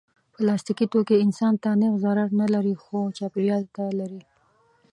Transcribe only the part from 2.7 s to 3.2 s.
خو